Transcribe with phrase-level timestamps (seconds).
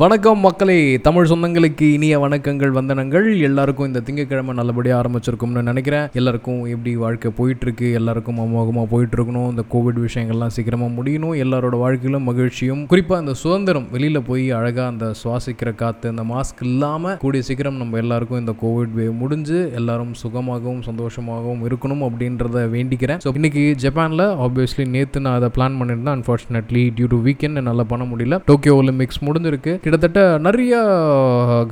[0.00, 0.76] வணக்கம் மக்களே.
[1.06, 3.26] தமிழ் சொந்தங்களுக்கு இனிய வணக்கங்கள் வந்தனங்கள்.
[3.48, 6.06] எல்லாருக்கும் இந்த திங்கக்கிழமை நல்லபடியாக ஆரம்பிச்சிருக்கும்னு நினைக்கிறேன்.
[6.18, 12.80] எல்லாருக்கும் எப்படி வாழ்க்கை போயிட்டுருக்கு எல்லாருக்கும் அமோகமாக போயிட்டுருக்கணும் இந்த கோவிட் விஷயங்கள்லாம் சீக்கிரமாக முடியணும் எல்லாரோட வாழ்க்கையிலும் மகிழ்ச்சியும்.
[12.92, 18.00] குறிப்பாக இந்த சுதந்திரம் வெளியில் போய் அழகாக அந்த சுவாசிக்கிற காற்று இந்த மாஸ்க் இல்லாமல் கூடிய சீக்கிரம் நம்ம
[18.04, 23.22] எல்லாருக்கும் இந்த கோவிட் வே முடிஞ்சு எல்லாரும் சுகமாகவும் சந்தோஷமாகவும் இருக்கணும் அப்படின்றத வேண்டிக்கிறேன்.
[23.26, 26.18] ஸோ இன்றைக்கி ஜப்பானில் ஆப்வியஸ்லி நேற்று நான் அதை பிளான் பண்ணியிருந்தேன்.
[26.18, 28.42] அன்ஃபார்ச்சுனேட்லி டியூ டு வீக்கெண்ட் என்னால் பண்ண முடியல.
[28.52, 29.78] டோக்கியோ ஒலிம்பிக்ஸ் முடிஞ்சிருக்கு.
[29.84, 30.74] கிட்டத்தட்ட நிறைய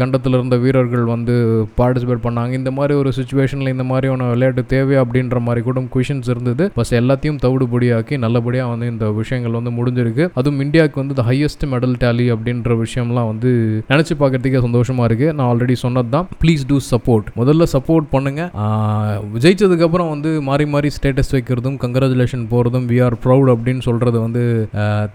[0.01, 1.35] கண்டத்தில் இருந்த வீரர்கள் வந்து
[1.79, 2.53] பார்ட்டிசிபேட் பண்ணாங்க.
[2.61, 6.65] இந்த மாதிரி ஒரு சுச்சுவேஷனில் இந்த மாதிரியான விளையாட்டு தேவை அப்படின்ற மாதிரி கூட கொஷின்ஸ் இருந்தது.
[6.79, 10.25] பஸ் எல்லாத்தையும் தவிடுபடியாக்கி நல்லபடியாக வந்து இந்த விஷயங்கள் வந்து முடிஞ்சிருக்கு.
[10.41, 13.51] அதுவும் இந்தியாவுக்கு வந்து ஹையஸ்ட் மெடல் டேலி அப்படின்ற விஷயம்லாம் வந்து
[13.93, 20.13] நினச்சி பார்க்கறதுக்கே சந்தோஷமாக இருக்குது நான் ஆல்ரெடி சொன்னது தான் ப்ளீஸ் டூ சப்போர்ட் முதல்ல சப்போர்ட் பண்ணுங்கள் ஜெயிச்சதுக்கப்புறம்
[20.15, 24.45] வந்து மாறி மாறி ஸ்டேட்டஸ் வைக்கிறதும் கங்க்ராச்சுலேஷன் போகிறதும் வி ஆர் ப்ரௌட் அப்படின்னு சொல்கிறது வந்து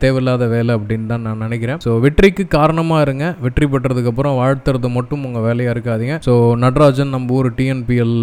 [0.03, 1.81] தேவையில்லாத வேலை அப்படின்னு தான் நான் நினைக்கிறேன்.
[1.88, 3.25] ஸோ வெற்றிக்கு காரணம் கவனமாக இருங்க.
[3.45, 6.15] வெற்றி பெற்றதுக்கப்புறம் வாழ்த்துறது மட்டும் உங்கள் வேலையாக இருக்காதீங்க.
[6.27, 6.33] ஸோ
[6.63, 8.16] நடராஜன் நம்ம ஊர் டிஎன்பிஎல்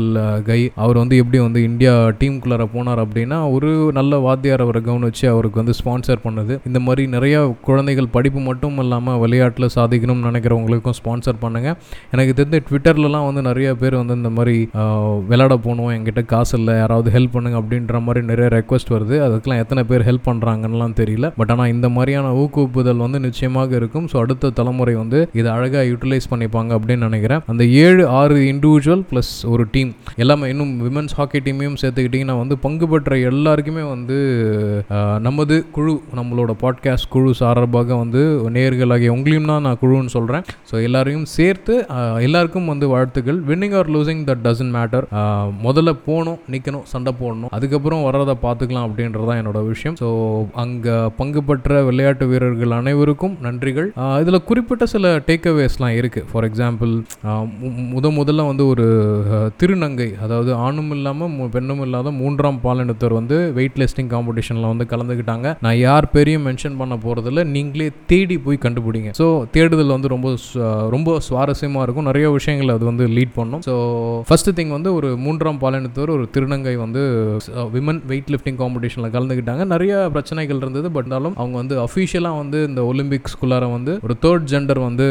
[0.48, 5.60] கை அவர் வந்து எப்படி வந்து இந்தியா டீம்குள்ளார போனார் அப்படின்னா ஒரு நல்ல வாத்தியார் அவரை கவனிச்சு அவருக்கு
[5.62, 6.56] வந்து ஸ்பான்சர் பண்ணுது.
[6.68, 7.34] இந்த மாதிரி நிறைய
[7.68, 11.68] குழந்தைகள் படிப்பு மட்டும் இல்லாமல் விளையாட்டில் சாதிக்கணும்னு நினைக்கிறவங்களுக்கும் ஸ்பான்சர் பண்ணுங்க.
[12.16, 14.56] எனக்கு தெரிஞ்ச ட்விட்டர்லலாம் வந்து நிறைய பேர் வந்து இந்த மாதிரி
[15.32, 19.18] விளையாட போகணும் என்கிட்ட காசு இல்லை யாராவது ஹெல்ப் பண்ணுங்க அப்படின்ற மாதிரி நிறைய ரெக்வஸ்ட் வருது.
[19.26, 21.26] அதுக்கெல்லாம் எத்தனை பேர் ஹெல்ப் பண்ணுறாங்கன்னுலாம் தெரியல.
[21.38, 24.08] பட் ஆனால் இந்த மாதிரியான ஊக்குவிப்புதல் வந்து நிச்சயமாக இருக்கும்.
[24.12, 27.42] ஸோ அடுத்த தலைமுறை வந்து இதை அழகாக யூட்டிலைஸ் பண்ணிப்பாங்க அப்படின்னு நினைக்கிறேன்.
[27.52, 29.90] அந்த ஏழு ஆறு இண்டிவிஜுவல் ப்ளஸ் ஒரு டீம்
[30.24, 34.18] எல்லாமே இன்னும் விமன்ஸ் ஹாக்கி டீமையும் சேர்த்துக்கிட்டிங்கன்னா வந்து பங்கு பெற்ற எல்லாருக்குமே வந்து
[35.26, 38.22] நமது குழு நம்மளோட பாட்காஸ்ட் குழு சார்பாக வந்து
[38.56, 41.74] நேர்களாகிய உங்களையும் தான் நான் குழுன்னு சொல்கிறேன் ஸோ எல்லாரையும் சேர்த்து
[42.26, 43.38] எல்லாருக்கும் வந்து வாழ்த்துக்கள்.
[43.50, 45.06] Winning or losing that doesn't matter
[45.66, 47.50] முதல்ல போகணும் நிற்கணும் சண்டை போடணும்.
[47.56, 49.96] அதுக்கப்புறம் வர்றதை பார்த்துக்கலாம் அப்படின்றது தான் என்னோட விஷயம்.
[50.02, 50.08] ஸோ
[50.62, 53.88] அங்கே பங்கு பெற்ற விளையாட்டு வீரர்கள் அனைவருக்கும் நன்றிகள்.
[54.22, 56.92] இதில் குறிப்பிட்ட சில டேக்அவேஸ்லாம் இருக்குது ஃபார் எக்ஸாம்பிள்
[57.94, 58.86] முத முதல்ல வந்து ஒரு
[59.60, 65.78] திருநங்கை அதாவது ஆணும் இல்லாமல் பெண்ணும் இல்லாத மூன்றாம் பாலினத்தர் வந்து வெயிட் லிஸ்டிங் காம்படிஷனில் வந்து கலந்துக்கிட்டாங்க நான்
[65.78, 69.12] யார் பேரையும் மென்ஷன் பண்ண போகிறதில்ல நீங்களே தேடி போய் கண்டுபிடிங்க.
[69.20, 70.34] ஸோ தேடுதல் வந்து ரொம்ப
[70.96, 72.08] ரொம்ப சுவாரஸ்யமாக இருக்கும்.
[72.10, 73.64] நிறைய விஷயங்கள் அது வந்து லீட் பண்ணும்.
[73.68, 73.76] ஸோ
[74.30, 77.04] ஃபஸ்ட்டு திங் வந்து ஒரு மூன்றாம் பாலினத்தவர் ஒரு திருநங்கை வந்து
[77.78, 80.90] விமன் வெயிட் லிஃப்டிங் காம்படிஷனில் கலந்துக்கிட்டாங்க நிறைய பிரச்சனைகள் இருந்தது.
[80.98, 85.06] பட் இருந்தாலும் அவங்க வந்து அஃபிஷியலாக வந்து இந்த ஒலிம்பிக்ஸ்குள்ளார வந்து ஒரு தேர்ட் ஜெண்டர் வந்து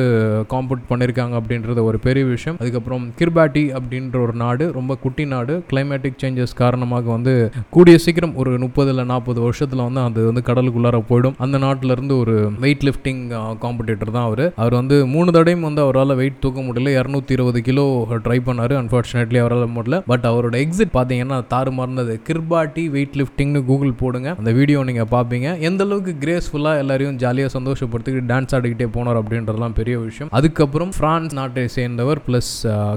[0.54, 2.58] காம்பட் பண்ணியிருக்காங்க அப்படின்றது ஒரு பெரிய விஷயம்.
[2.60, 5.64] அதுக்கப்புறம் கிர்பாட்டி அப்படின்ற ஒரு நாடு ரொம்ப குட்டி நாடு.
[5.72, 7.34] கிளைமேட்டிக் சேஞ்சஸ் காரணமாக வந்து
[7.70, 11.38] கூடிய சீக்கிரம் ஒரு முப்பது இல்லை நாற்பது வருஷத்தில் வந்து அது வந்து கடலுக்குள்ளார போயிடும்.
[11.46, 12.36] அந்த நாட்டிலேருந்து ஒரு
[12.66, 13.24] வெயிட் லிஃப்டிங்
[13.64, 14.44] காம்படிட்டர் தான் அவர்.
[14.62, 16.94] அவர் வந்து மூணு தடையும் வந்து அவரால் வெயிட் தூக்க முடியல.
[17.00, 17.86] இரநூத்தி இருபது கிலோ
[18.28, 18.76] ட்ரை பண்ணார்.
[18.82, 20.00] அன்ஃபார்ச்சுனேட்லி அவரால் முடியல.
[20.12, 22.16] பட் அவரோட எக்ஸிட் பார்த்தீங்கன்னா தாறுமாறினது.
[22.30, 24.30] கிர்பாட்டி வெயிட் லிஃப்டிங்னு கூகுள் போடுங்க.
[24.40, 25.60] அந்த வீடியோ நீங்கள் பார்ப்பீங்க.
[25.70, 30.32] எந்த அளவுக்கு கிரேஸ்ஃபுல்லாக எல்லாரையும் ஜாலியாக சந்தோஷப்படுத்திக்கிட்டு டான்ஸ் ஆடிக்கிட்டே போனார் அப்படின்றதுலாம் பெரிய விஷயம்.
[30.40, 32.52] அதுக்கப்புறம் பிரான்ஸ் நாட்டை சேர்ந்தவர் ப்ளஸ்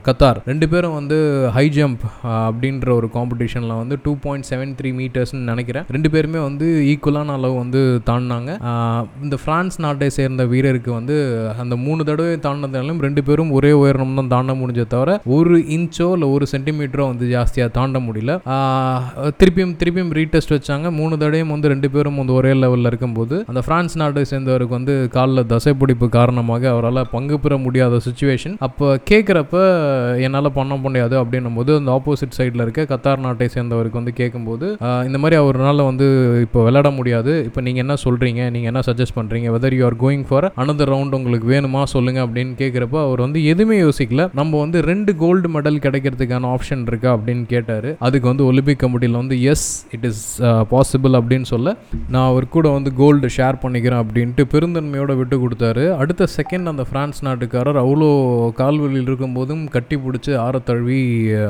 [0.08, 0.40] கத்தார்.
[0.50, 1.18] ரெண்டு பேரும் வந்து
[1.56, 2.04] ஹை ஜம்ப்
[2.36, 5.86] அப்படின்ற ஒரு காம்படிஷனில் வந்து டூ பாயிண்ட் செவன் த்ரீ மீட்டர்ஸ்னு நினைக்கிறேன்.
[5.96, 8.50] ரெண்டு பேருமே வந்து ஈக்குவலான அளவு வந்து தாண்டினாங்க.
[9.24, 11.16] இந்த பிரான்ஸ் நாட்டை சேர்ந்த வீரருக்கு வந்து
[11.64, 16.28] அந்த மூணு தடவை தாண்டினதாலும் ரெண்டு பேரும் ஒரே உயரம் தான் தாண்ட முடிஞ்ச தவிர ஒரு இன்ச்சோ இல்லை
[16.36, 18.32] ஒரு சென்டிமீட்டரோ வந்து ஜாஸ்தியாக தாண்ட முடியல.
[19.40, 20.86] திருப்பியும் திருப்பியும் ரீடெஸ்ட் வச்சாங்க.
[20.98, 25.48] மூணு தடையும் வந்து ரெண்டு பேரும் வந்து ஒரே லெவலில் இருக்கும்போது அந்த பிரான்ஸ் நாட்டை சேர்ந்தவருக்கு வந்து காலில்
[25.52, 29.56] தசைப்பிடிப்பு காரணமாக அவரால் பங்கு பெற முடியாத சுச்சுவேஷன் அப்போ கேட்குறப்ப
[30.26, 34.66] என்னால் பண்ண முடியாது அப்படின்னும் போது அந்த ஆப்போசிட் சைடில் இருக்க கத்தார் நாட்டை சேர்ந்தவருக்கு வந்து கேட்கும்போது
[35.08, 36.06] இந்த மாதிரி அவரால் வந்து
[36.46, 37.32] இப்போ விளையாட முடியாது.
[37.48, 41.16] இப்போ நீங்கள் என்ன சொல்கிறீங்க நீங்கள் என்ன சஜஸ்ட் பண்ணுறீங்க whether you are going for another round
[41.18, 41.82] உங்களுக்கு வேணுமா?
[41.94, 44.24] சொல்லுங்கள் அப்படின்னு கேட்குறப்ப அவர் வந்து எதுவுமே யோசிக்கல.
[44.40, 47.10] நம்ம வந்து ரெண்டு கோல்டு மெடல் கிடைக்கிறதுக்கான ஆப்ஷன் இருக்கா?
[47.16, 47.88] அப்படின்னு கேட்டார்.
[48.08, 50.24] அதுக்கு வந்து ஒலிம்பிக் கமிட்டியில் வந்து எஸ் இட் இஸ்
[50.74, 51.74] பாசிபிள் அப்படின்னு சொல்ல
[52.14, 55.84] நான் அவர் கூட வந்து கோல்டு ஷேர் பண்ணிக்கிறேன் அப்படின்ட்டு பெருந்தன்மையோட விட்டு கொடுத்தாரு.
[56.02, 58.08] அடுத்த செகண்ட் அந்த ஃப்ரான்ஸ் நாட்டுக்காரர் அவ்வளோ
[58.60, 61.00] கால்வெளியில் இருக்கும்போதும் கட்டி பிடிச்சி ஆற தழுவி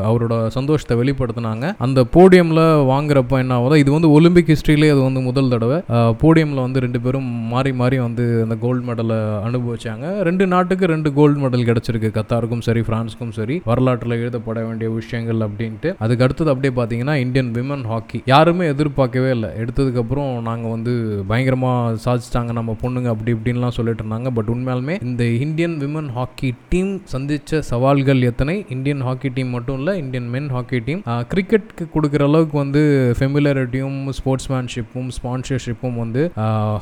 [0.09, 1.65] அவரோட சந்தோஷத்தை வெளிப்படுத்தினாங்க.
[1.87, 2.63] அந்த போடியமில்
[2.93, 5.79] வாங்குறப்ப என்ன ஆகுதோ இது வந்து ஒலிம்பிக் ஹிஸ்ட்ரியிலே அது வந்து முதல் தடவை.
[6.23, 9.19] போடியமில் வந்து ரெண்டு பேரும் மாறி மாறி வந்து அந்த கோல்டு மெடலை
[9.49, 10.07] அனுபவிச்சாங்க.
[10.29, 12.11] ரெண்டு நாட்டுக்கு ரெண்டு கோல்டு மெடல் கிடச்சிருக்கு.
[12.19, 13.57] கத்தாருக்கும் சரி ஃப்ரான்ஸுக்கும் சரி.
[13.71, 15.91] வரலாற்றில் எழுதப்பட வேண்டிய விஷயங்கள் அப்படின்ட்டு.
[16.05, 19.51] அதுக்கு அடுத்தது அப்படியே பார்த்தீங்கன்னா இந்தியன் விமன் ஹாக்கி யாருமே எதிர்பார்க்கவே இல்லை.
[19.63, 20.93] எடுத்ததுக்கப்புறம் நாங்கள் வந்து
[21.33, 22.53] பயங்கரமாக சாதிச்சிட்டாங்க.
[22.61, 24.26] நம்ம பொண்ணுங்க அப்படி இப்படின்லாம் சொல்லிட்டு இருந்தாங்க.
[24.37, 28.57] பட் உண்மையாலுமே இந்த இந்தியன் விமன் ஹாக்கி டீம் சந்தித்த சவால்கள் எத்தனை?
[28.77, 31.03] இந்தியன் ஹாக்கி டீம் மட்டும் இல்லை இந்தியன் மென் ஹாக்கி டீம்
[31.33, 32.83] கிரிக்கெட்க்கு கொடுக்குற அளவுக்கு வந்து
[33.19, 36.23] ஃபெமிலரிட்டியும் ஸ்போர்ட்ஸ்மேன்ஷிப்பும் ஸ்பான்சர்ஷிப்பும் வந்து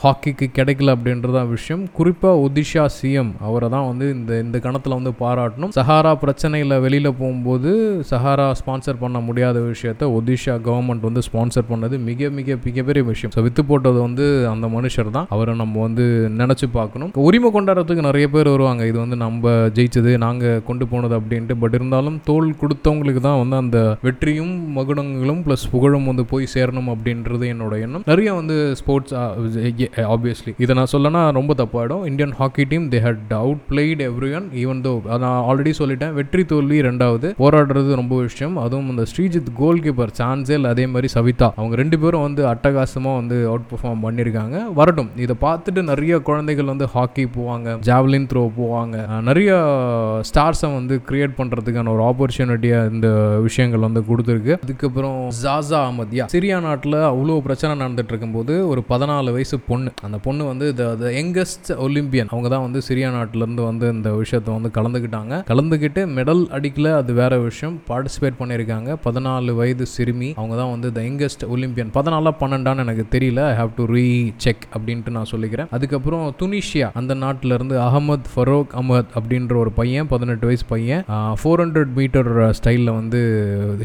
[0.05, 1.83] ஹாக்கிக்கு கிடைக்கல அப்படின்றதான் விஷயம்.
[1.99, 5.73] குறிப்பாக ஒதிஷா சிஎம் அவரை தான் வந்து இந்த இந்த கணத்தில் வந்து பாராட்டணும்.
[5.79, 7.71] சஹாரா பிரச்சனையில் வெளியில் போகும்போது
[8.13, 13.33] சஹாரா ஸ்பான்சர் பண்ண முடியாத விஷயத்த ஒடிஷா கவர்மெண்ட் வந்து ஸ்பான்சர் பண்ணது மிக மிக மிகப்பெரிய விஷயம்.
[13.37, 15.27] ஸோ வித்து போட்டது வந்து அந்த மனுஷர் தான்.
[15.35, 16.05] அவரை நம்ம வந்து
[16.41, 17.11] நினச்சி பார்க்கணும்.
[17.35, 18.83] உரிமை கொண்டாடுறதுக்கு நிறைய பேர் வருவாங்க.
[18.89, 21.55] இது வந்து நம்ம ஜெயிச்சது நாங்கள் கொண்டு போனது அப்படின்ட்டு.
[21.63, 27.47] பட் இருந்தாலும் தோல் கொடுத்தவங்களுக்கு தான் வந்து அந்த வெற்றியும் மகுடங்களும் ப்ளஸ் புகழும் வந்து போய் சேரணும் அப்படின்றது
[27.55, 28.05] என்னோட எண்ணம்.
[28.11, 29.15] நிறைய வந்து ஸ்போர்ட்ஸ்
[30.13, 32.05] ஆப்வியஸ்லி uh, இதை நான் சொல்லனா ரொம்ப தப்பாயிடும்.
[32.11, 33.35] Indian hockey team they had
[33.71, 34.05] outplayed
[34.41, 34.93] everyone even though
[35.25, 36.15] நான் ஆல்ரெடி சொல்லிட்டேன்.
[36.21, 38.57] வெற்றி தோல்வி ரெண்டாவது போராடுறது ரொம்ப விஷயம்.
[38.67, 41.51] அதுவும் அந்த ஸ்ரீஜித் கோல் கீப்பர் சான்சேல் அதே மாதிரி சவிதா.
[41.61, 45.13] அவங்க ரெண்டு பேரும் வந்து அட்டகாசமாக வந்து அவுட் பெர்ஃபார்ம் பண்ணியிருக்காங்க வரட்டும்.
[45.27, 48.97] இதை பார்த்துட்டு நிறைய குழந்தைகள் வந்து ஹாக்கி போவாங்க ஜாவ்லின் த்ரோ போவாங்க.
[49.29, 49.51] நிறைய
[50.31, 53.09] ஸ்டார்ஸை வந்து கிரியேட் பண்ணுறதுக்கான ஒரு ஆப்பர்ச்சுனிட்டியாக இந்த
[53.47, 54.55] விஷயங்கள் வந்து கொடுத்துருக்கு.
[54.65, 59.91] அதுக்கப்புறம் ஜாசா அமத்யா சிரியா நாட்டில் அவ்வளோ பிரச்சனை நடந்துட்டு இருக்கும்போது ஒரு பதினாலு வயசு பொண்ணு.
[60.09, 64.71] அந்த பொண்ணு வந்து த யங்கஸ்ட் ஒலிம்பியன் அவங்க தான் வந்து சிரியா நாட்டிலேருந்து வந்து இந்த விஷயத்தை வந்து
[64.79, 65.43] கலந்துக்கிட்டாங்க.
[65.53, 67.77] கலந்துக்கிட்டு மெடல் அடிக்கல அது வேற விஷயம்.
[67.91, 68.99] பார்ட்டிசிபேட் பண்ணியிருக்காங்க.
[69.07, 70.31] பதினாலு வயது சிறுமி.
[70.41, 73.41] அவங்க தான் வந்து த யங்கஸ்ட் ஒலிம்பியன் பதினாலா பன்னெண்டான்னு எனக்கு தெரியல.
[73.53, 74.07] I have to re
[74.45, 75.69] check அப்படின்ட்டு நான் சொல்லிக்கிறேன்.
[75.77, 81.03] அதுக்கப்புறம் துனிஷியா அந்த நாட்டில் இருந்து அகமது ஃபரோக் அஹமத் அப்படின்ற ஒரு பையன் பதினெட்டு வயசு பையன்
[81.41, 83.21] ஃபோர் ஹண்ட்ரட் மீட்டர் ஸ்டைலில் வந்து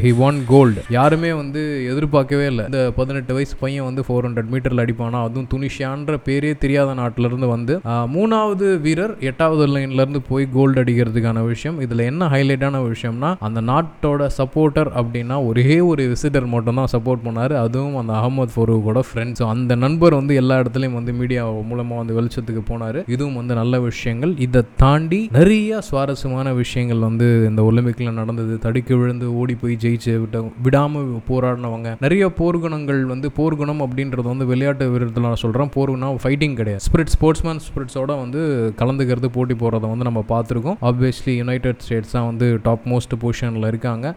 [0.03, 1.61] ஹி ஒன் கோல்டு யாருமே வந்து
[1.91, 2.65] எதிர்பார்க்கவே இல்லை.
[2.71, 5.21] இந்த பதினெட்டு வயசு பையன் வந்து ஃபோர் ஹண்ட்ரட் மீட்டரில் அடிப்பானா?
[5.27, 7.75] அதுவும் துனிஷியான்ற பேரே தெரியாத நாட்டிலேருந்து வந்து
[8.15, 11.77] மூணாவது வீரர் எட்டாவது லைன்லேருந்து போய் கோல்டு அடிக்கிறதுக்கான விஷயம்.
[11.85, 17.53] இதில் என்ன ஹைலைட்டான விஷயம்னா அந்த நாட்டோட சப்போர்ட்டர் அப்படின்னா ஒரே ஒரு விசிட்டர் மட்டும் தான் சப்போர்ட் பண்ணார்.
[17.63, 22.63] அதுவும் அந்த அகமது ஃபரூக்கோட ஃப்ரெண்ட்ஸ் அந்த நண்பர் வந்து எல்லா இடத்துலையும் வந்து மீடியா மூலமாக வந்து வெளிச்சத்துக்கு
[22.69, 22.99] போனார்.
[23.19, 24.33] இதுவும் வந்து நல்ல விஷயங்கள்.
[24.45, 28.53] இதை தாண்டி நிறைய சுவாரஸ்யமான விஷயங்கள் வந்து இந்த ஒலிம்பிக்கில் நடந்தது.
[28.65, 31.89] தடுக்கி விழுந்து ஓடி போய் ஜெயிச்சு விட்ட விடாமல் போராடினவங்க.
[32.05, 36.83] நிறைய போர்க்குணங்கள் வந்து போர்க்குணம் அப்படின்றது வந்து விளையாட்டு வீரத்தில் நான் சொல்கிறேன் போர்க்குணம் ஃபைட்டிங் கிடையாது.
[36.87, 38.41] ஸ்பிரிட் ஸ்போர்ட்ஸ்மேன் ஸ்பிரிட்ஸோட வந்து
[38.81, 40.77] கலந்துக்கிறது போட்டி போகிறத வந்து நம்ம பார்த்துருக்கோம்.
[40.91, 44.13] ஆப்வியஸ்லி யுனைடெட் ஸ்டேட்ஸ் தான் வந்து டாப் மோஸ்ட் பொசிஷனில் இருக்காங்க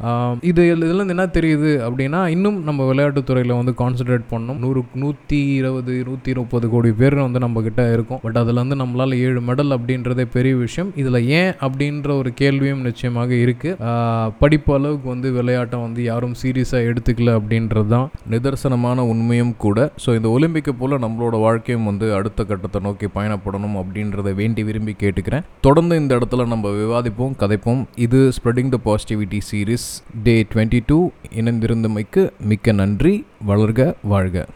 [0.53, 4.61] இது இதுலேருந்து என்ன தெரியுது அப்படின்னா இன்னும் நம்ம விளையாட்டுத்துறையில் வந்து கான்சென்ட்ரேட் பண்ணணும்.
[4.67, 8.21] நூறு நூற்றி இருபது நூற்றி முப்பது கோடி பேர் வந்து நம்ம கிட்ட இருக்கும்.
[8.27, 10.89] பட் அதில் வந்து நம்மளால் ஏழு மெடல் அப்படின்றதே பெரிய விஷயம்.
[11.01, 13.93] இதில் ஏன் அப்படின்ற ஒரு கேள்வியும் நிச்சயமாக இருக்குது
[14.41, 19.87] படிப்பு அளவுக்கு வந்து விளையாட்டை வந்து யாரும் சீரியஸாக எடுத்துக்கல அப்படின்றது தான் நிதர்சனமான உண்மையும் கூட.
[20.05, 25.47] ஸோ இந்த ஒலிம்பிக்கை போல் நம்மளோட வாழ்க்கையும் வந்து அடுத்த கட்டத்தை நோக்கி பயணப்படணும் அப்படின்றத வேண்டி விரும்பி கேட்டுக்கிறேன்.
[25.69, 27.83] தொடர்ந்து இந்த இடத்துல நம்ம விவாதிப்போம் கதைப்போம்.
[28.09, 29.89] இது spreading the positivity series
[30.29, 31.01] day twenty two
[31.41, 33.15] இணைந்திருந்தமைக்கு மிக்க நன்றி.
[33.51, 33.81] வளர்க
[34.15, 34.47] வாழ்க.